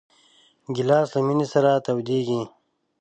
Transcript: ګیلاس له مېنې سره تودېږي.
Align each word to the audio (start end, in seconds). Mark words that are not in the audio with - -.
ګیلاس 0.75 1.09
له 1.15 1.19
مېنې 1.27 1.47
سره 1.53 1.71
تودېږي. 1.85 2.41